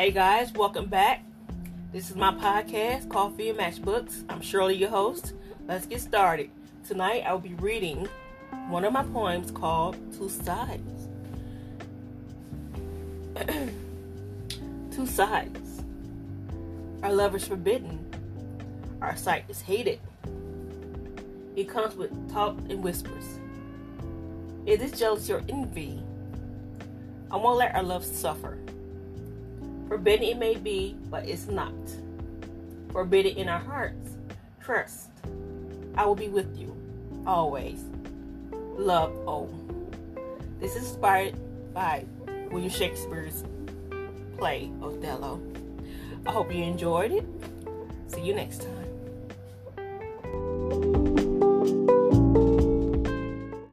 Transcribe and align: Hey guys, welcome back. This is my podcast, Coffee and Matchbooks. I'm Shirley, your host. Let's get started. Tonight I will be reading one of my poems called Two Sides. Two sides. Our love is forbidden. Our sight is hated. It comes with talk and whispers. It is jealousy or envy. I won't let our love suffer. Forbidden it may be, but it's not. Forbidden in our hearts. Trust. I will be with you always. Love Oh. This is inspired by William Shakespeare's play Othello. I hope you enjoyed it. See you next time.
Hey 0.00 0.12
guys, 0.12 0.50
welcome 0.54 0.86
back. 0.86 1.22
This 1.92 2.08
is 2.08 2.16
my 2.16 2.32
podcast, 2.32 3.10
Coffee 3.10 3.50
and 3.50 3.58
Matchbooks. 3.58 4.24
I'm 4.30 4.40
Shirley, 4.40 4.74
your 4.74 4.88
host. 4.88 5.34
Let's 5.68 5.84
get 5.84 6.00
started. 6.00 6.48
Tonight 6.88 7.24
I 7.26 7.32
will 7.32 7.40
be 7.40 7.52
reading 7.52 8.08
one 8.70 8.86
of 8.86 8.94
my 8.94 9.02
poems 9.02 9.50
called 9.50 9.98
Two 10.16 10.30
Sides. 10.30 11.08
Two 14.90 15.06
sides. 15.06 15.82
Our 17.02 17.12
love 17.12 17.34
is 17.34 17.46
forbidden. 17.46 18.02
Our 19.02 19.16
sight 19.16 19.44
is 19.50 19.60
hated. 19.60 20.00
It 21.56 21.68
comes 21.68 21.94
with 21.94 22.10
talk 22.32 22.56
and 22.70 22.82
whispers. 22.82 23.38
It 24.64 24.80
is 24.80 24.92
jealousy 24.92 25.34
or 25.34 25.42
envy. 25.50 26.02
I 27.30 27.36
won't 27.36 27.58
let 27.58 27.74
our 27.74 27.82
love 27.82 28.02
suffer. 28.02 28.56
Forbidden 29.90 30.24
it 30.24 30.38
may 30.38 30.54
be, 30.54 30.96
but 31.10 31.28
it's 31.28 31.48
not. 31.48 31.74
Forbidden 32.92 33.36
in 33.36 33.48
our 33.48 33.58
hearts. 33.58 34.16
Trust. 34.60 35.10
I 35.96 36.06
will 36.06 36.14
be 36.14 36.28
with 36.28 36.56
you 36.56 36.76
always. 37.26 37.82
Love 38.78 39.12
Oh. 39.26 39.50
This 40.60 40.76
is 40.76 40.84
inspired 40.84 41.34
by 41.74 42.04
William 42.52 42.70
Shakespeare's 42.70 43.42
play 44.38 44.70
Othello. 44.80 45.42
I 46.24 46.30
hope 46.30 46.54
you 46.54 46.62
enjoyed 46.62 47.10
it. 47.10 47.26
See 48.06 48.20
you 48.20 48.32
next 48.32 48.62
time. 48.62 48.79